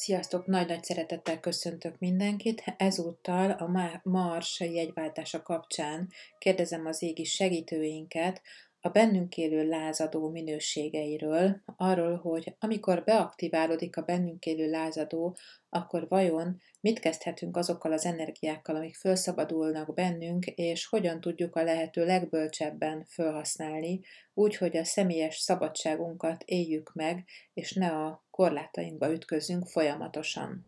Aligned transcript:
Sziasztok! 0.00 0.46
Nagy-nagy 0.46 0.84
szeretettel 0.84 1.40
köszöntök 1.40 1.98
mindenkit. 1.98 2.64
Ezúttal 2.76 3.50
a 3.50 4.00
Mars 4.02 4.60
jegyváltása 4.60 5.42
kapcsán 5.42 6.08
kérdezem 6.38 6.86
az 6.86 7.02
égi 7.02 7.24
segítőinket 7.24 8.42
a 8.88 8.90
bennünk 8.90 9.36
élő 9.36 9.68
lázadó 9.68 10.30
minőségeiről, 10.30 11.62
arról, 11.76 12.16
hogy 12.16 12.56
amikor 12.58 13.04
beaktiválódik 13.04 13.96
a 13.96 14.02
bennünk 14.02 14.46
élő 14.46 14.70
lázadó, 14.70 15.36
akkor 15.68 16.08
vajon 16.08 16.60
mit 16.80 16.98
kezdhetünk 16.98 17.56
azokkal 17.56 17.92
az 17.92 18.04
energiákkal, 18.04 18.76
amik 18.76 18.96
felszabadulnak 18.96 19.94
bennünk, 19.94 20.46
és 20.46 20.86
hogyan 20.86 21.20
tudjuk 21.20 21.56
a 21.56 21.62
lehető 21.62 22.04
legbölcsebben 22.04 23.04
felhasználni, 23.08 24.00
úgy, 24.34 24.56
hogy 24.56 24.76
a 24.76 24.84
személyes 24.84 25.36
szabadságunkat 25.36 26.42
éljük 26.44 26.92
meg, 26.94 27.24
és 27.54 27.72
ne 27.72 27.88
a 27.88 28.26
korlátainkba 28.30 29.12
ütközünk 29.12 29.66
folyamatosan. 29.66 30.66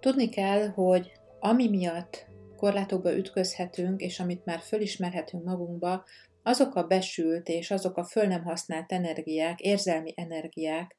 Tudni 0.00 0.28
kell, 0.28 0.68
hogy 0.68 1.12
ami 1.40 1.68
miatt 1.68 2.26
korlátokba 2.56 3.16
ütközhetünk, 3.16 4.00
és 4.00 4.20
amit 4.20 4.44
már 4.44 4.60
fölismerhetünk 4.60 5.44
magunkba, 5.44 6.04
azok 6.42 6.74
a 6.74 6.86
besült 6.86 7.48
és 7.48 7.70
azok 7.70 7.96
a 7.96 8.04
föl 8.04 8.26
nem 8.26 8.44
használt 8.44 8.92
energiák, 8.92 9.60
érzelmi 9.60 10.12
energiák, 10.16 10.96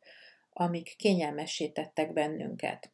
amik 0.49 0.95
kényelmessé 0.97 1.67
tettek 1.67 2.13
bennünket. 2.13 2.91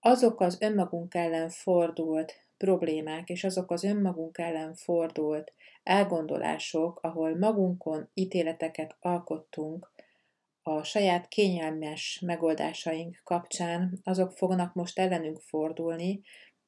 Azok 0.00 0.40
az 0.40 0.60
önmagunk 0.60 1.14
ellen 1.14 1.48
fordult 1.48 2.34
problémák, 2.56 3.28
és 3.28 3.44
azok 3.44 3.70
az 3.70 3.84
önmagunk 3.84 4.38
ellen 4.38 4.74
fordult 4.74 5.52
elgondolások, 5.82 7.00
ahol 7.02 7.38
magunkon 7.38 8.10
ítéleteket 8.14 8.96
alkottunk, 9.00 9.94
a 10.62 10.82
saját 10.82 11.28
kényelmes 11.28 12.22
megoldásaink 12.26 13.20
kapcsán, 13.24 14.00
azok 14.04 14.32
fognak 14.32 14.74
most 14.74 14.98
ellenünk 14.98 15.40
fordulni, 15.40 16.20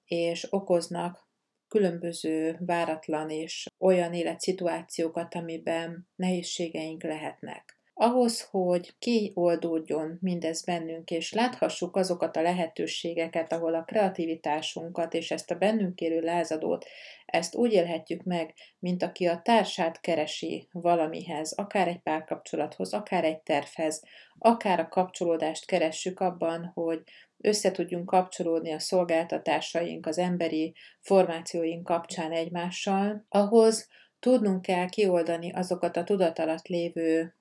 és 0.09 0.47
okoznak 0.53 1.27
különböző 1.69 2.57
váratlan 2.61 3.31
és 3.31 3.67
olyan 3.79 4.15
életszituációkat, 4.15 5.35
amiben 5.35 6.09
nehézségeink 6.17 7.03
lehetnek. 7.03 7.78
Ahhoz, 8.01 8.49
hogy 8.51 8.95
kioldódjon 8.99 10.19
mindez 10.21 10.65
bennünk, 10.65 11.11
és 11.11 11.33
láthassuk 11.33 11.97
azokat 11.97 12.37
a 12.37 12.43
lehetőségeket, 12.43 13.53
ahol 13.53 13.75
a 13.75 13.85
kreativitásunkat 13.85 15.15
és 15.15 15.31
ezt 15.31 15.51
a 15.51 15.55
bennünk 15.55 16.01
élő 16.01 16.21
lázadót, 16.21 16.85
ezt 17.27 17.55
úgy 17.55 17.73
élhetjük 17.73 18.23
meg, 18.23 18.55
mint 18.79 19.03
aki 19.03 19.27
a 19.27 19.41
társát 19.43 20.01
keresi 20.01 20.69
valamihez, 20.73 21.53
akár 21.53 21.89
egy 21.89 22.01
párkapcsolathoz, 22.01 22.93
akár 22.93 23.25
egy 23.25 23.41
tervhez, 23.41 24.03
akár 24.39 24.81
a 24.81 24.89
kapcsolódást 24.89 25.67
keressük 25.67 26.21
abban, 26.21 26.71
hogy 26.75 27.03
össze 27.37 27.71
tudjunk 27.71 28.07
kapcsolódni 28.07 28.73
a 28.73 28.79
szolgáltatásaink, 28.79 30.07
az 30.07 30.19
emberi 30.19 30.75
formációink 31.01 31.85
kapcsán 31.85 32.33
egymással, 32.33 33.25
ahhoz 33.29 33.89
tudnunk 34.19 34.63
kell 34.63 34.89
kioldani 34.89 35.53
azokat 35.53 35.97
a 35.97 36.05
tudat 36.05 36.39
alatt 36.39 36.67
lévő 36.67 37.33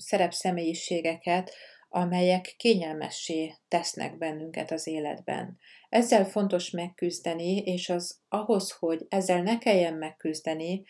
szerepszemélyiségeket, 0.00 1.52
amelyek 1.88 2.54
kényelmessé 2.56 3.54
tesznek 3.68 4.18
bennünket 4.18 4.70
az 4.70 4.86
életben. 4.86 5.58
Ezzel 5.88 6.24
fontos 6.24 6.70
megküzdeni, 6.70 7.56
és 7.56 7.88
az 7.88 8.18
ahhoz, 8.28 8.70
hogy 8.70 9.06
ezzel 9.08 9.42
ne 9.42 9.58
kelljen 9.58 9.94
megküzdeni, 9.94 10.82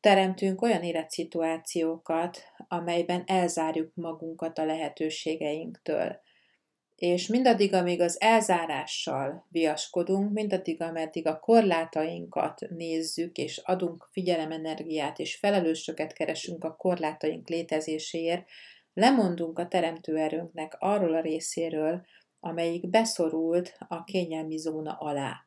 teremtünk 0.00 0.62
olyan 0.62 0.82
életszituációkat, 0.82 2.42
amelyben 2.68 3.22
elzárjuk 3.26 3.94
magunkat 3.94 4.58
a 4.58 4.64
lehetőségeinktől. 4.64 6.20
És 6.98 7.26
mindaddig, 7.26 7.74
amíg 7.74 8.00
az 8.00 8.20
elzárással 8.20 9.46
viaskodunk, 9.48 10.32
mindaddig, 10.32 10.82
ameddig 10.82 11.26
a 11.26 11.38
korlátainkat 11.38 12.60
nézzük, 12.68 13.36
és 13.36 13.58
adunk 13.58 14.08
figyelemenergiát, 14.10 15.18
és 15.18 15.36
felelősöket 15.36 16.12
keresünk 16.12 16.64
a 16.64 16.76
korlátaink 16.76 17.48
létezéséért, 17.48 18.48
lemondunk 18.94 19.58
a 19.58 19.68
teremtő 19.68 20.16
erőnknek 20.16 20.76
arról 20.78 21.14
a 21.14 21.20
részéről, 21.20 22.06
amelyik 22.40 22.90
beszorult 22.90 23.76
a 23.88 24.04
kényelmi 24.04 24.56
zóna 24.56 24.92
alá. 24.92 25.46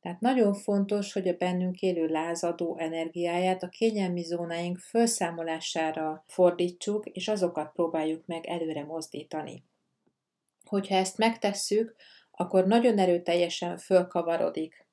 Tehát 0.00 0.20
nagyon 0.20 0.54
fontos, 0.54 1.12
hogy 1.12 1.28
a 1.28 1.36
bennünk 1.36 1.80
élő 1.80 2.06
lázadó 2.06 2.78
energiáját 2.78 3.62
a 3.62 3.68
kényelmi 3.68 4.22
zónáink 4.22 4.78
felszámolására 4.78 6.24
fordítsuk, 6.26 7.06
és 7.06 7.28
azokat 7.28 7.72
próbáljuk 7.72 8.26
meg 8.26 8.46
előre 8.46 8.84
mozdítani. 8.84 9.64
Hogyha 10.70 10.94
ezt 10.94 11.18
megtesszük, 11.18 11.94
akkor 12.30 12.66
nagyon 12.66 12.98
erőteljesen 12.98 13.78
fölkavarodik 13.78 14.86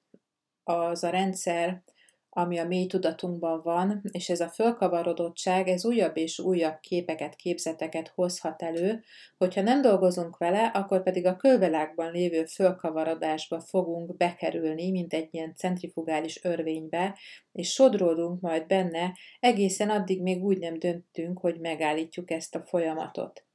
az 0.64 1.04
a 1.04 1.10
rendszer, 1.10 1.84
ami 2.30 2.58
a 2.58 2.66
mély 2.66 2.88
tudatunkban 2.88 3.62
van, 3.64 4.02
és 4.12 4.30
ez 4.30 4.40
a 4.40 4.50
fölkavarodottság, 4.50 5.68
ez 5.68 5.86
újabb 5.86 6.18
és 6.18 6.40
újabb 6.40 6.80
képeket, 6.80 7.36
képzeteket 7.36 8.08
hozhat 8.08 8.62
elő, 8.62 9.04
hogyha 9.38 9.62
nem 9.62 9.82
dolgozunk 9.82 10.38
vele, 10.38 10.66
akkor 10.66 11.04
pedig 11.04 11.26
a 11.26 11.36
külvilágban 11.36 12.12
lévő 12.12 12.46
fölkavarodásba 12.46 13.60
fogunk 13.60 14.18
bekerülni, 14.18 14.92
mint 14.92 15.14
egy 15.14 15.28
ilyen 15.32 15.56
centrifugális 15.56 16.44
örvénybe, 16.44 17.18
és 17.52 17.72
sodródunk 17.72 18.42
majd 18.42 18.68
benne, 18.68 19.18
egészen 19.40 19.90
addig 19.90 20.22
még 20.22 20.44
úgy 20.44 20.60
nem 20.60 20.80
döntünk, 20.80 21.40
hogy 21.40 21.60
megállítjuk 21.60 22.32
ezt 22.32 22.56
a 22.56 22.64
folyamatot. 22.66 23.47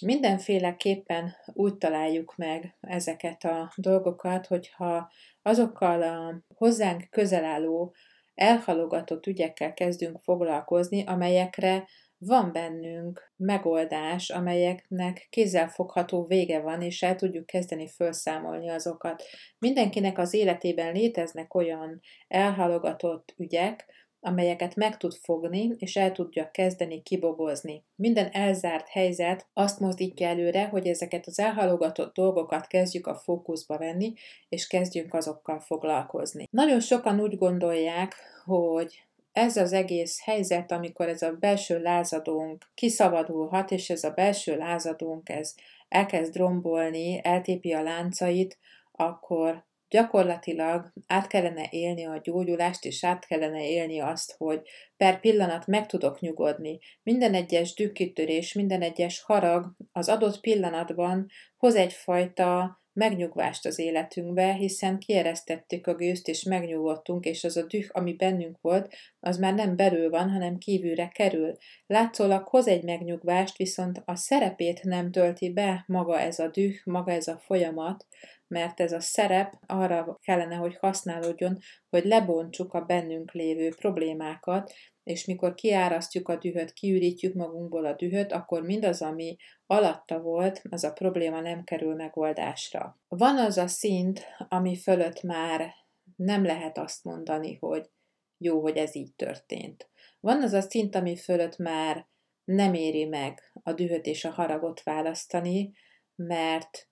Mindenféleképpen 0.00 1.34
úgy 1.52 1.76
találjuk 1.76 2.36
meg 2.36 2.76
ezeket 2.80 3.44
a 3.44 3.72
dolgokat, 3.76 4.46
hogyha 4.46 5.10
azokkal 5.42 6.02
a 6.02 6.42
hozzánk 6.54 7.10
közel 7.10 7.44
álló, 7.44 7.94
elhalogatott 8.34 9.26
ügyekkel 9.26 9.74
kezdünk 9.74 10.18
foglalkozni, 10.22 11.04
amelyekre 11.06 11.86
van 12.18 12.52
bennünk 12.52 13.32
megoldás, 13.36 14.30
amelyeknek 14.30 15.26
kézzelfogható 15.30 16.26
vége 16.26 16.60
van, 16.60 16.82
és 16.82 17.02
el 17.02 17.14
tudjuk 17.14 17.46
kezdeni 17.46 17.88
felszámolni 17.88 18.68
azokat. 18.68 19.22
Mindenkinek 19.58 20.18
az 20.18 20.34
életében 20.34 20.92
léteznek 20.92 21.54
olyan 21.54 22.00
elhalogatott 22.28 23.34
ügyek, 23.36 23.86
amelyeket 24.20 24.74
meg 24.74 24.96
tud 24.96 25.14
fogni, 25.14 25.74
és 25.78 25.96
el 25.96 26.12
tudja 26.12 26.50
kezdeni 26.50 27.02
kibogozni. 27.02 27.84
Minden 27.94 28.28
elzárt 28.32 28.88
helyzet 28.88 29.46
azt 29.52 29.80
mozdítja 29.80 30.28
előre, 30.28 30.66
hogy 30.66 30.86
ezeket 30.86 31.26
az 31.26 31.38
elhalogatott 31.38 32.14
dolgokat 32.14 32.66
kezdjük 32.66 33.06
a 33.06 33.14
fókuszba 33.14 33.78
venni, 33.78 34.12
és 34.48 34.66
kezdjünk 34.66 35.14
azokkal 35.14 35.60
foglalkozni. 35.60 36.48
Nagyon 36.50 36.80
sokan 36.80 37.20
úgy 37.20 37.38
gondolják, 37.38 38.14
hogy 38.44 39.02
ez 39.32 39.56
az 39.56 39.72
egész 39.72 40.20
helyzet, 40.24 40.72
amikor 40.72 41.08
ez 41.08 41.22
a 41.22 41.32
belső 41.32 41.82
lázadónk 41.82 42.64
kiszabadulhat, 42.74 43.70
és 43.70 43.90
ez 43.90 44.04
a 44.04 44.10
belső 44.10 44.56
lázadónk 44.56 45.28
ez 45.28 45.54
elkezd 45.88 46.36
rombolni, 46.36 47.20
eltépi 47.22 47.72
a 47.72 47.82
láncait, 47.82 48.58
akkor 48.92 49.66
gyakorlatilag 49.90 50.92
át 51.06 51.26
kellene 51.26 51.66
élni 51.70 52.04
a 52.04 52.20
gyógyulást, 52.22 52.84
és 52.84 53.04
át 53.04 53.26
kellene 53.26 53.68
élni 53.68 54.00
azt, 54.00 54.34
hogy 54.38 54.60
per 54.96 55.20
pillanat 55.20 55.66
meg 55.66 55.86
tudok 55.86 56.20
nyugodni. 56.20 56.78
Minden 57.02 57.34
egyes 57.34 57.74
dükkitörés, 57.74 58.52
minden 58.52 58.82
egyes 58.82 59.20
harag 59.20 59.72
az 59.92 60.08
adott 60.08 60.40
pillanatban 60.40 61.26
hoz 61.56 61.74
egyfajta 61.74 62.78
megnyugvást 62.98 63.66
az 63.66 63.78
életünkbe, 63.78 64.52
hiszen 64.52 64.98
kieresztettük 64.98 65.86
a 65.86 65.94
gőzt, 65.94 66.28
és 66.28 66.42
megnyugodtunk, 66.42 67.24
és 67.24 67.44
az 67.44 67.56
a 67.56 67.66
düh, 67.66 67.86
ami 67.88 68.12
bennünk 68.12 68.58
volt, 68.60 68.94
az 69.20 69.38
már 69.38 69.54
nem 69.54 69.76
belül 69.76 70.10
van, 70.10 70.30
hanem 70.30 70.58
kívülre 70.58 71.08
kerül. 71.08 71.56
Látszólag 71.86 72.48
hoz 72.48 72.66
egy 72.66 72.82
megnyugvást, 72.82 73.56
viszont 73.56 74.02
a 74.04 74.16
szerepét 74.16 74.82
nem 74.82 75.10
tölti 75.10 75.52
be 75.52 75.84
maga 75.86 76.20
ez 76.20 76.38
a 76.38 76.48
düh, 76.48 76.74
maga 76.84 77.12
ez 77.12 77.28
a 77.28 77.38
folyamat, 77.38 78.06
mert 78.48 78.80
ez 78.80 78.92
a 78.92 79.00
szerep 79.00 79.52
arra 79.66 80.18
kellene, 80.22 80.54
hogy 80.54 80.76
használódjon, 80.76 81.58
hogy 81.88 82.04
lebontsuk 82.04 82.72
a 82.72 82.80
bennünk 82.80 83.32
lévő 83.32 83.74
problémákat, 83.74 84.72
és 85.02 85.24
mikor 85.24 85.54
kiárasztjuk 85.54 86.28
a 86.28 86.36
dühöt, 86.36 86.72
kiürítjük 86.72 87.34
magunkból 87.34 87.84
a 87.84 87.94
dühöt, 87.94 88.32
akkor 88.32 88.62
mindaz, 88.62 89.02
ami 89.02 89.36
alatta 89.66 90.20
volt, 90.20 90.62
az 90.70 90.84
a 90.84 90.92
probléma 90.92 91.40
nem 91.40 91.64
kerül 91.64 91.94
megoldásra. 91.94 93.00
Van 93.08 93.38
az 93.38 93.58
a 93.58 93.66
szint, 93.66 94.26
ami 94.48 94.76
fölött 94.76 95.22
már 95.22 95.74
nem 96.16 96.44
lehet 96.44 96.78
azt 96.78 97.04
mondani, 97.04 97.56
hogy 97.60 97.90
jó, 98.38 98.60
hogy 98.60 98.76
ez 98.76 98.94
így 98.94 99.14
történt. 99.14 99.90
Van 100.20 100.42
az 100.42 100.52
a 100.52 100.60
szint, 100.60 100.94
ami 100.94 101.16
fölött 101.16 101.56
már 101.56 102.06
nem 102.44 102.74
éri 102.74 103.04
meg 103.04 103.52
a 103.62 103.72
dühöt 103.72 104.06
és 104.06 104.24
a 104.24 104.30
haragot 104.30 104.82
választani, 104.82 105.72
mert 106.14 106.87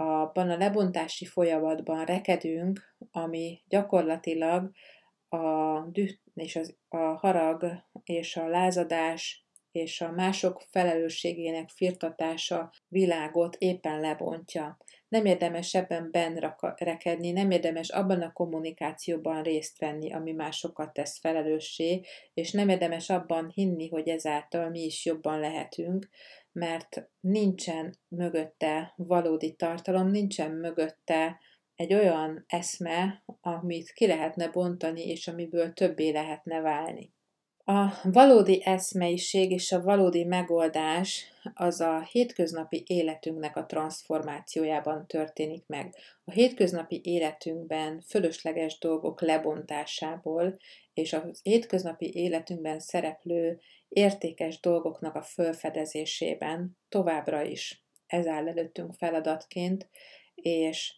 abban 0.00 0.50
a 0.50 0.56
lebontási 0.56 1.24
folyamatban 1.24 2.04
rekedünk, 2.04 2.80
ami 3.10 3.60
gyakorlatilag 3.68 4.70
a 5.28 5.80
düh 5.80 6.10
és 6.34 6.56
az, 6.56 6.76
a 6.88 6.96
harag 6.96 7.66
és 8.04 8.36
a 8.36 8.48
lázadás 8.48 9.44
és 9.72 10.00
a 10.00 10.10
mások 10.10 10.62
felelősségének 10.70 11.68
firtatása 11.68 12.72
világot 12.88 13.56
éppen 13.58 14.00
lebontja. 14.00 14.76
Nem 15.08 15.24
érdemes 15.24 15.74
ebben 15.74 16.10
benrekedni, 16.10 17.30
nem 17.30 17.50
érdemes 17.50 17.88
abban 17.88 18.22
a 18.22 18.32
kommunikációban 18.32 19.42
részt 19.42 19.78
venni, 19.78 20.12
ami 20.12 20.32
másokat 20.32 20.92
tesz 20.92 21.18
felelőssé, 21.18 22.00
és 22.34 22.52
nem 22.52 22.68
érdemes 22.68 23.10
abban 23.10 23.50
hinni, 23.54 23.88
hogy 23.88 24.08
ezáltal 24.08 24.70
mi 24.70 24.80
is 24.80 25.04
jobban 25.04 25.40
lehetünk, 25.40 26.08
mert 26.52 27.10
nincsen 27.20 27.94
mögötte 28.08 28.92
valódi 28.96 29.54
tartalom, 29.54 30.08
nincsen 30.08 30.50
mögötte 30.50 31.40
egy 31.74 31.94
olyan 31.94 32.44
eszme, 32.46 33.24
amit 33.40 33.92
ki 33.92 34.06
lehetne 34.06 34.48
bontani, 34.48 35.08
és 35.08 35.28
amiből 35.28 35.72
többé 35.72 36.10
lehetne 36.10 36.60
válni. 36.60 37.12
A 37.70 38.00
valódi 38.02 38.62
eszmeiség 38.64 39.50
és 39.50 39.72
a 39.72 39.82
valódi 39.82 40.24
megoldás 40.24 41.24
az 41.54 41.80
a 41.80 42.02
hétköznapi 42.02 42.84
életünknek 42.86 43.56
a 43.56 43.66
transformációjában 43.66 45.06
történik 45.06 45.66
meg. 45.66 45.94
A 46.24 46.30
hétköznapi 46.30 47.00
életünkben 47.04 48.00
fölösleges 48.00 48.78
dolgok 48.78 49.20
lebontásából 49.20 50.56
és 50.94 51.12
a 51.12 51.24
hétköznapi 51.42 52.10
életünkben 52.14 52.80
szereplő 52.80 53.60
értékes 53.88 54.60
dolgoknak 54.60 55.14
a 55.14 55.22
fölfedezésében 55.22 56.76
továbbra 56.88 57.42
is 57.42 57.84
ez 58.06 58.26
áll 58.26 58.48
előttünk 58.48 58.94
feladatként, 58.94 59.88
és 60.34 60.94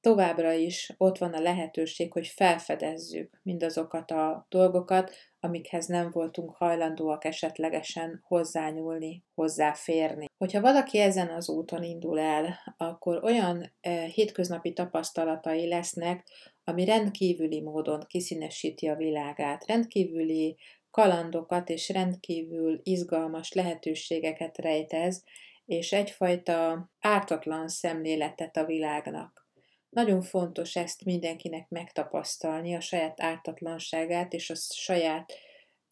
továbbra 0.00 0.52
is 0.52 0.94
ott 0.96 1.18
van 1.18 1.32
a 1.32 1.40
lehetőség, 1.40 2.12
hogy 2.12 2.26
felfedezzük 2.26 3.40
mindazokat 3.42 4.10
a 4.10 4.46
dolgokat, 4.48 5.12
amikhez 5.40 5.86
nem 5.86 6.10
voltunk 6.10 6.50
hajlandóak 6.56 7.24
esetlegesen 7.24 8.20
hozzányúlni, 8.26 9.24
hozzáférni. 9.34 10.26
Hogyha 10.36 10.60
valaki 10.60 10.98
ezen 10.98 11.28
az 11.28 11.48
úton 11.48 11.82
indul 11.82 12.18
el, 12.18 12.58
akkor 12.76 13.24
olyan 13.24 13.72
e, 13.80 14.04
hétköznapi 14.04 14.72
tapasztalatai 14.72 15.68
lesznek, 15.68 16.26
ami 16.64 16.84
rendkívüli 16.84 17.60
módon 17.60 18.04
kiszínesíti 18.06 18.88
a 18.88 18.96
világát, 18.96 19.66
rendkívüli 19.66 20.56
kalandokat 20.90 21.68
és 21.68 21.88
rendkívül 21.88 22.80
izgalmas 22.82 23.52
lehetőségeket 23.52 24.58
rejtez, 24.58 25.24
és 25.64 25.92
egyfajta 25.92 26.90
ártatlan 27.00 27.68
szemléletet 27.68 28.56
a 28.56 28.64
világnak. 28.64 29.47
Nagyon 29.88 30.22
fontos 30.22 30.76
ezt 30.76 31.04
mindenkinek 31.04 31.68
megtapasztalni, 31.68 32.74
a 32.74 32.80
saját 32.80 33.20
ártatlanságát 33.20 34.32
és 34.32 34.50
a 34.50 34.54
saját 34.54 35.32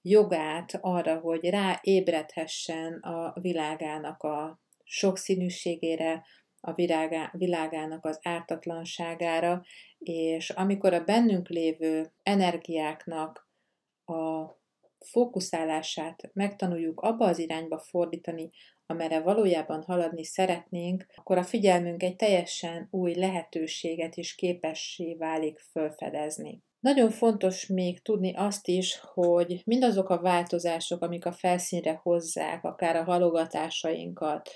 jogát 0.03 0.79
arra, 0.81 1.19
hogy 1.19 1.45
ráébredhessen 1.45 2.93
a 2.93 3.41
világának 3.41 4.23
a 4.23 4.61
sokszínűségére, 4.85 6.25
a 6.61 6.73
világá, 6.73 7.31
világának 7.33 8.05
az 8.05 8.19
ártatlanságára, 8.23 9.65
és 9.99 10.51
amikor 10.51 10.93
a 10.93 11.05
bennünk 11.05 11.49
lévő 11.49 12.13
energiáknak 12.23 13.49
a 14.05 14.47
fókuszálását 14.99 16.31
megtanuljuk 16.33 17.01
abba 17.01 17.27
az 17.27 17.39
irányba 17.39 17.79
fordítani, 17.79 18.51
amerre 18.87 19.21
valójában 19.21 19.83
haladni 19.83 20.25
szeretnénk, 20.25 21.07
akkor 21.15 21.39
a 21.39 21.43
figyelmünk 21.43 22.03
egy 22.03 22.17
teljesen 22.17 22.89
új 22.91 23.15
lehetőséget 23.15 24.17
is 24.17 24.35
képessé 24.35 25.15
válik 25.15 25.59
fölfedezni. 25.59 26.63
Nagyon 26.81 27.11
fontos 27.11 27.67
még 27.67 28.03
tudni 28.03 28.35
azt 28.37 28.69
is, 28.69 29.01
hogy 29.15 29.63
mindazok 29.65 30.09
a 30.09 30.21
változások, 30.21 31.03
amik 31.03 31.27
a 31.27 31.33
felszínre 31.33 32.01
hozzák, 32.03 32.65
akár 32.65 32.97
a 32.97 33.05
halogatásainkat, 33.05 34.51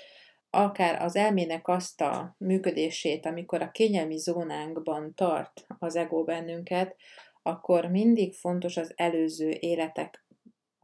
akár 0.49 1.01
az 1.01 1.15
elmének 1.15 1.67
azt 1.67 2.01
a 2.01 2.35
működését, 2.37 3.25
amikor 3.25 3.61
a 3.61 3.71
kényelmi 3.71 4.17
zónánkban 4.17 5.13
tart 5.15 5.65
az 5.79 5.95
ego 5.95 6.23
bennünket, 6.23 6.95
akkor 7.41 7.85
mindig 7.85 8.33
fontos 8.33 8.77
az 8.77 8.93
előző 8.95 9.49
életek 9.59 10.25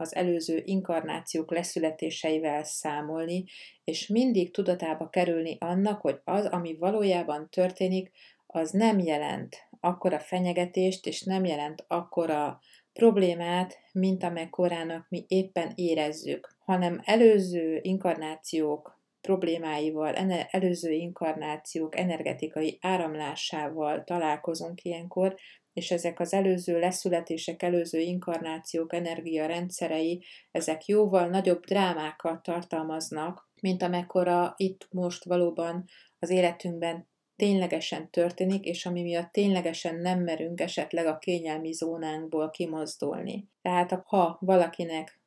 az 0.00 0.14
előző 0.14 0.62
inkarnációk 0.64 1.50
leszületéseivel 1.50 2.64
számolni, 2.64 3.44
és 3.84 4.06
mindig 4.06 4.50
tudatába 4.50 5.08
kerülni 5.08 5.56
annak, 5.60 6.00
hogy 6.00 6.20
az, 6.24 6.46
ami 6.46 6.76
valójában 6.76 7.48
történik, 7.50 8.10
az 8.46 8.70
nem 8.70 8.98
jelent 8.98 9.56
akkora 9.80 10.18
fenyegetést, 10.18 11.06
és 11.06 11.22
nem 11.22 11.44
jelent 11.44 11.84
akkora 11.88 12.60
problémát, 12.92 13.78
mint 13.92 14.22
amekkorának 14.22 15.06
mi 15.08 15.24
éppen 15.28 15.72
érezzük, 15.74 16.56
hanem 16.58 17.00
előző 17.04 17.78
inkarnációk 17.82 19.00
problémáival, 19.20 20.14
előző 20.50 20.90
inkarnációk 20.90 21.96
energetikai 21.96 22.78
áramlásával 22.80 24.04
találkozunk 24.04 24.84
ilyenkor, 24.84 25.36
és 25.78 25.90
ezek 25.90 26.20
az 26.20 26.32
előző 26.32 26.78
leszületések, 26.78 27.62
előző 27.62 27.98
inkarnációk 27.98 28.92
energiarendszerei, 28.92 30.24
ezek 30.50 30.86
jóval 30.86 31.28
nagyobb 31.28 31.64
drámákat 31.64 32.42
tartalmaznak, 32.42 33.50
mint 33.60 33.82
amekkora 33.82 34.54
itt 34.56 34.88
most 34.90 35.24
valóban 35.24 35.84
az 36.18 36.30
életünkben 36.30 37.08
ténylegesen 37.36 38.10
történik, 38.10 38.64
és 38.64 38.86
ami 38.86 39.02
miatt 39.02 39.32
ténylegesen 39.32 39.94
nem 39.94 40.20
merünk 40.20 40.60
esetleg 40.60 41.06
a 41.06 41.18
kényelmi 41.18 41.72
zónánkból 41.72 42.50
kimozdulni. 42.50 43.48
Tehát 43.62 44.02
ha 44.04 44.38
valakinek 44.40 45.20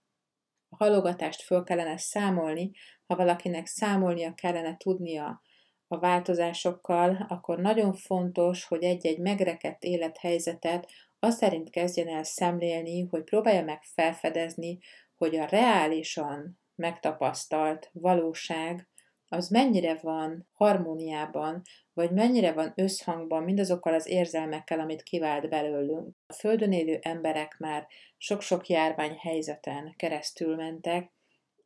a 0.70 0.84
halogatást 0.84 1.42
föl 1.42 1.64
kellene 1.64 1.98
számolni, 1.98 2.72
ha 3.08 3.16
valakinek 3.16 3.66
számolnia 3.66 4.34
kellene 4.34 4.78
tudnia 4.78 5.42
a 5.92 6.00
változásokkal, 6.00 7.26
akkor 7.30 7.60
nagyon 7.60 7.94
fontos, 7.94 8.66
hogy 8.66 8.84
egy-egy 8.84 9.20
megrekedt 9.20 9.84
élethelyzetet 9.84 10.92
azt 11.20 11.38
szerint 11.38 11.70
kezdjen 11.70 12.08
el 12.08 12.24
szemlélni, 12.24 13.08
hogy 13.10 13.24
próbálja 13.24 13.64
meg 13.64 13.84
felfedezni, 13.84 14.80
hogy 15.18 15.36
a 15.36 15.46
reálisan 15.46 16.60
megtapasztalt 16.76 17.90
valóság 17.94 18.90
az 19.28 19.50
mennyire 19.50 20.00
van 20.02 20.48
harmóniában, 20.54 21.62
vagy 21.94 22.12
mennyire 22.12 22.52
van 22.52 22.74
összhangban 22.76 23.44
mindazokkal 23.44 23.94
az 23.94 24.08
érzelmekkel, 24.08 24.80
amit 24.80 25.04
kivált 25.04 25.50
belőlünk. 25.50 26.16
A 26.28 26.34
Földön 26.34 26.72
élő 26.72 27.00
emberek 27.02 27.56
már 27.60 27.88
sok-sok 28.18 28.68
járványhelyzeten 28.68 29.94
keresztül 29.96 30.56
mentek, 30.56 31.12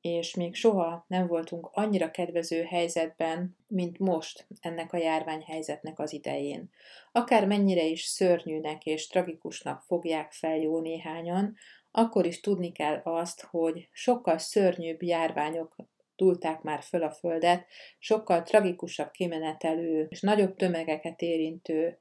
és 0.05 0.35
még 0.35 0.55
soha 0.55 1.05
nem 1.07 1.27
voltunk 1.27 1.69
annyira 1.71 2.11
kedvező 2.11 2.63
helyzetben, 2.63 3.57
mint 3.67 3.99
most 3.99 4.47
ennek 4.59 4.93
a 4.93 4.97
járványhelyzetnek 4.97 5.99
az 5.99 6.13
idején. 6.13 6.69
Akár 7.11 7.47
mennyire 7.47 7.83
is 7.83 8.03
szörnyűnek 8.03 8.85
és 8.85 9.07
tragikusnak 9.07 9.81
fogják 9.81 10.31
fel 10.31 10.57
jó 10.57 10.79
néhányan, 10.79 11.55
akkor 11.91 12.25
is 12.25 12.39
tudni 12.39 12.71
kell 12.71 13.01
azt, 13.03 13.41
hogy 13.41 13.89
sokkal 13.91 14.37
szörnyűbb 14.37 15.03
járványok 15.03 15.75
túlták 16.15 16.61
már 16.61 16.81
föl 16.81 17.03
a 17.03 17.11
földet, 17.11 17.65
sokkal 17.99 18.43
tragikusabb 18.43 19.11
kimenetelő 19.11 20.07
és 20.09 20.21
nagyobb 20.21 20.55
tömegeket 20.55 21.21
érintő 21.21 21.99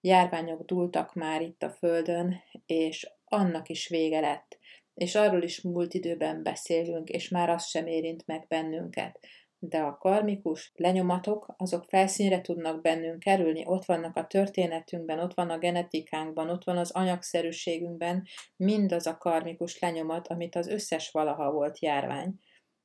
járványok 0.00 0.64
dúltak 0.64 1.14
már 1.14 1.42
itt 1.42 1.62
a 1.62 1.70
földön, 1.70 2.42
és 2.66 3.10
annak 3.24 3.68
is 3.68 3.88
vége 3.88 4.20
lett 4.20 4.55
és 4.96 5.14
arról 5.14 5.42
is 5.42 5.62
múlt 5.62 5.94
időben 5.94 6.42
beszélünk, 6.42 7.08
és 7.08 7.28
már 7.28 7.50
az 7.50 7.66
sem 7.66 7.86
érint 7.86 8.26
meg 8.26 8.46
bennünket. 8.48 9.18
De 9.58 9.78
a 9.78 9.96
karmikus 9.96 10.72
lenyomatok, 10.74 11.54
azok 11.56 11.84
felszínre 11.84 12.40
tudnak 12.40 12.82
bennünk 12.82 13.18
kerülni, 13.18 13.62
ott 13.66 13.84
vannak 13.84 14.16
a 14.16 14.26
történetünkben, 14.26 15.18
ott 15.18 15.34
van 15.34 15.50
a 15.50 15.58
genetikánkban, 15.58 16.50
ott 16.50 16.64
van 16.64 16.76
az 16.76 16.90
anyagszerűségünkben, 16.90 18.22
mindaz 18.56 19.06
a 19.06 19.16
karmikus 19.16 19.78
lenyomat, 19.78 20.28
amit 20.28 20.54
az 20.54 20.68
összes 20.68 21.10
valaha 21.10 21.52
volt 21.52 21.80
járvány 21.80 22.34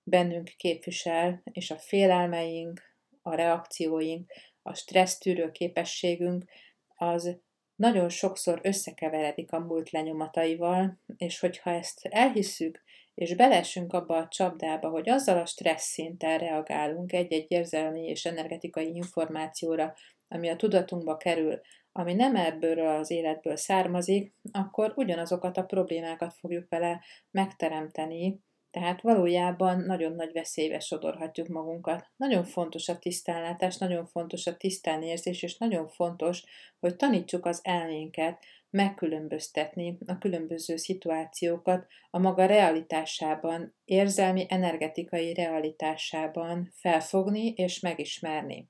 bennünk 0.03 0.51
képvisel, 0.57 1.41
és 1.51 1.71
a 1.71 1.77
félelmeink, 1.77 2.81
a 3.21 3.35
reakcióink, 3.35 4.31
a 4.61 4.73
stressztűrő 4.73 5.51
képességünk, 5.51 6.43
az 6.87 7.39
nagyon 7.81 8.09
sokszor 8.09 8.59
összekeveredik 8.63 9.51
a 9.51 9.59
múlt 9.59 9.89
lenyomataival, 9.89 10.99
és 11.17 11.39
hogyha 11.39 11.69
ezt 11.69 12.05
elhisszük, 12.05 12.83
és 13.13 13.35
belessünk 13.35 13.93
abba 13.93 14.17
a 14.17 14.27
csapdába, 14.27 14.89
hogy 14.89 15.09
azzal 15.09 15.37
a 15.37 15.45
stressz 15.45 15.91
szinten 15.91 16.37
reagálunk 16.37 17.13
egy-egy 17.13 17.45
érzelmi 17.51 18.07
és 18.07 18.25
energetikai 18.25 18.95
információra, 18.95 19.93
ami 20.27 20.49
a 20.49 20.55
tudatunkba 20.55 21.17
kerül, 21.17 21.61
ami 21.91 22.13
nem 22.13 22.35
ebből 22.35 22.87
az 22.87 23.11
életből 23.11 23.55
származik, 23.55 24.33
akkor 24.51 24.93
ugyanazokat 24.95 25.57
a 25.57 25.65
problémákat 25.65 26.33
fogjuk 26.33 26.69
vele 26.69 27.03
megteremteni, 27.31 28.39
tehát 28.71 29.01
valójában 29.01 29.79
nagyon 29.79 30.11
nagy 30.11 30.31
veszélybe 30.31 30.79
sodorhatjuk 30.79 31.47
magunkat. 31.47 32.11
Nagyon 32.15 32.43
fontos 32.43 32.89
a 32.89 32.99
tisztánlátás, 32.99 33.77
nagyon 33.77 34.05
fontos 34.05 34.47
a 34.47 34.57
tisztánérzés, 34.57 35.43
és 35.43 35.57
nagyon 35.57 35.87
fontos, 35.87 36.43
hogy 36.79 36.95
tanítsuk 36.95 37.45
az 37.45 37.59
elménket, 37.63 38.43
megkülönböztetni 38.69 39.97
a 40.05 40.17
különböző 40.17 40.75
szituációkat 40.75 41.87
a 42.09 42.19
maga 42.19 42.45
realitásában, 42.45 43.75
érzelmi, 43.85 44.45
energetikai 44.49 45.33
realitásában 45.33 46.71
felfogni 46.75 47.47
és 47.47 47.79
megismerni. 47.79 48.69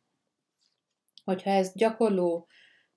Hogyha 1.24 1.50
ezt 1.50 1.78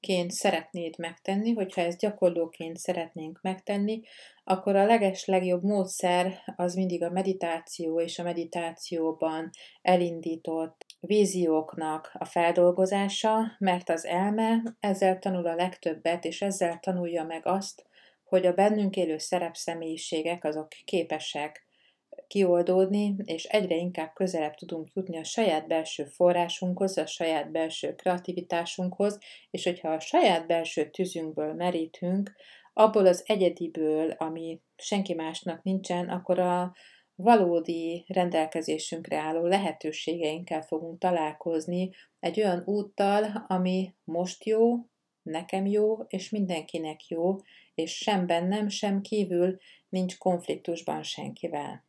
gyakorlóként 0.05 0.31
szeretnéd 0.31 0.99
megtenni, 0.99 1.53
hogyha 1.53 1.81
ezt 1.81 1.99
gyakorlóként 1.99 2.77
szeretnénk 2.77 3.39
megtenni, 3.43 4.01
akkor 4.45 4.77
a 4.77 4.87
leges 4.87 5.25
legjobb 5.25 5.63
módszer 5.63 6.39
az 6.57 6.75
mindig 6.75 7.03
a 7.03 7.11
meditáció 7.11 8.01
és 8.01 8.19
a 8.19 8.23
meditációban 8.23 9.51
elindított 9.83 10.87
vízióknak 11.01 12.11
a 12.19 12.25
feldolgozása, 12.25 13.57
mert 13.59 13.89
az 13.89 14.05
elme 14.05 14.63
ezzel 14.81 15.19
tanul 15.19 15.47
a 15.47 15.55
legtöbbet, 15.55 16.25
és 16.25 16.43
ezzel 16.43 16.79
tanulja 16.81 17.25
meg 17.25 17.47
azt, 17.47 17.85
hogy 18.25 18.47
a 18.47 18.53
bennünk 18.53 18.97
élő 18.97 19.19
szerepszemélyiségek 19.19 20.45
azok 20.45 20.69
képesek 20.85 21.67
kioldódni, 22.35 23.15
és 23.25 23.45
egyre 23.45 23.77
inkább 23.77 24.13
közelebb 24.15 24.55
tudunk 24.55 24.89
jutni 24.95 25.19
a 25.19 25.25
saját 25.25 25.67
belső 25.67 26.05
forrásunkhoz, 26.05 26.99
a 26.99 27.07
saját 27.07 27.51
belső 27.51 27.95
kreativitásunkhoz, 27.95 29.19
és 29.51 29.65
hogyha 29.65 29.89
a 29.89 30.01
saját 30.01 30.47
belső 30.47 30.91
tüzünkből 30.91 31.55
merítünk, 31.55 32.33
abból 32.73 33.07
az 33.07 33.23
egyediből, 33.27 34.11
ami 34.11 34.61
senki 34.77 35.15
másnak 35.15 35.63
nincsen, 35.63 36.09
akkor 36.09 36.39
a 36.39 36.75
valódi 37.15 38.05
rendelkezésünkre 38.09 39.17
álló 39.17 39.47
lehetőségeinkkel 39.47 40.63
fogunk 40.63 40.99
találkozni 40.99 41.91
egy 42.21 42.41
olyan 42.41 42.63
úttal, 42.65 43.45
ami 43.49 43.95
most 44.05 44.45
jó, 44.45 44.75
nekem 45.23 45.67
jó, 45.67 45.97
és 46.09 46.31
mindenkinek 46.31 47.09
jó, 47.09 47.37
és 47.75 47.97
sem 47.97 48.27
bennem, 48.27 48.69
sem 48.69 49.01
kívül 49.01 49.59
nincs 49.89 50.19
konfliktusban 50.19 51.03
senkivel. 51.03 51.85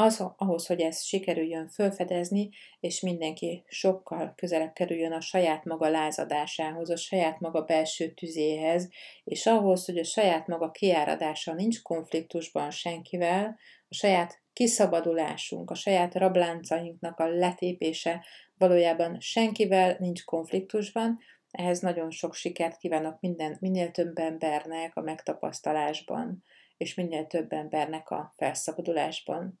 Az, 0.00 0.24
ahhoz, 0.36 0.66
hogy 0.66 0.80
ezt 0.80 1.04
sikerüljön 1.04 1.68
fölfedezni, 1.68 2.48
és 2.80 3.00
mindenki 3.00 3.64
sokkal 3.66 4.32
közelebb 4.36 4.72
kerüljön 4.72 5.12
a 5.12 5.20
saját 5.20 5.64
maga 5.64 5.88
lázadásához, 5.88 6.90
a 6.90 6.96
saját 6.96 7.40
maga 7.40 7.62
belső 7.62 8.08
tüzéhez, 8.08 8.88
és 9.24 9.46
ahhoz, 9.46 9.84
hogy 9.84 9.98
a 9.98 10.04
saját 10.04 10.46
maga 10.46 10.70
kiáradása 10.70 11.54
nincs 11.54 11.82
konfliktusban 11.82 12.70
senkivel, 12.70 13.58
a 13.88 13.94
saját 13.94 14.42
kiszabadulásunk, 14.52 15.70
a 15.70 15.74
saját 15.74 16.14
rabláncainknak 16.14 17.18
a 17.18 17.28
letépése 17.28 18.24
valójában 18.58 19.20
senkivel 19.20 19.96
nincs 19.98 20.24
konfliktusban, 20.24 21.18
ehhez 21.50 21.80
nagyon 21.80 22.10
sok 22.10 22.34
sikert 22.34 22.76
kívánok 22.76 23.20
minden, 23.20 23.56
minél 23.60 23.90
több 23.90 24.18
embernek 24.18 24.96
a 24.96 25.00
megtapasztalásban, 25.00 26.44
és 26.76 26.94
minél 26.94 27.26
több 27.26 27.52
embernek 27.52 28.10
a 28.10 28.34
felszabadulásban. 28.36 29.60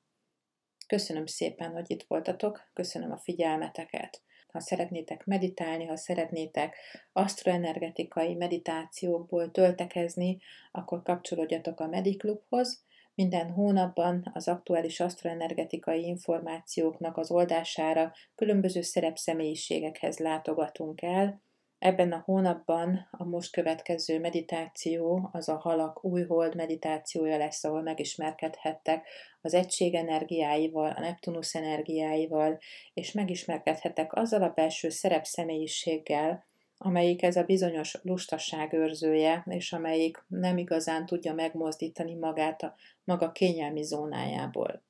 Köszönöm 0.88 1.26
szépen, 1.26 1.72
hogy 1.72 1.90
itt 1.90 2.04
voltatok, 2.06 2.70
köszönöm 2.72 3.12
a 3.12 3.18
figyelmeteket. 3.18 4.22
Ha 4.52 4.60
szeretnétek 4.60 5.24
meditálni, 5.24 5.86
ha 5.86 5.96
szeretnétek 5.96 6.76
asztroenergetikai 7.12 8.34
meditációkból 8.34 9.50
töltekezni, 9.50 10.38
akkor 10.70 11.02
kapcsolódjatok 11.02 11.80
a 11.80 11.86
Mediklubhoz. 11.86 12.84
Minden 13.14 13.50
hónapban 13.50 14.30
az 14.32 14.48
aktuális 14.48 15.00
asztroenergetikai 15.00 16.04
információknak 16.04 17.16
az 17.16 17.30
oldására 17.30 18.12
különböző 18.34 18.80
szerepszemélyiségekhez 18.80 20.18
látogatunk 20.18 21.02
el, 21.02 21.42
Ebben 21.78 22.12
a 22.12 22.22
hónapban 22.24 23.08
a 23.10 23.24
most 23.24 23.52
következő 23.52 24.20
meditáció, 24.20 25.28
az 25.32 25.48
a 25.48 25.56
halak 25.56 26.04
újhold 26.04 26.54
meditációja 26.54 27.36
lesz, 27.36 27.64
ahol 27.64 27.82
megismerkedhettek 27.82 29.08
az 29.40 29.54
egység 29.54 29.94
energiáival, 29.94 30.90
a 30.90 31.00
Neptunusz 31.00 31.54
energiáival, 31.54 32.58
és 32.94 33.12
megismerkedhettek 33.12 34.12
azzal 34.12 34.42
a 34.42 34.52
belső 34.54 34.88
szerepszemélyiséggel, 34.88 36.46
amelyik 36.76 37.22
ez 37.22 37.36
a 37.36 37.44
bizonyos 37.44 37.98
lustaság 38.02 38.72
őrzője, 38.72 39.44
és 39.48 39.72
amelyik 39.72 40.24
nem 40.28 40.58
igazán 40.58 41.06
tudja 41.06 41.34
megmozdítani 41.34 42.14
magát 42.14 42.62
a 42.62 42.74
maga 43.04 43.32
kényelmi 43.32 43.82
zónájából. 43.82 44.82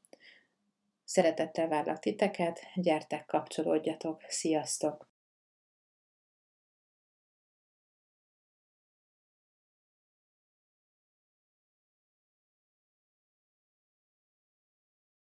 Szeretettel 1.04 1.68
várlak 1.68 1.98
titeket, 1.98 2.60
gyertek, 2.74 3.26
kapcsolódjatok, 3.26 4.22
sziasztok! 4.28 5.07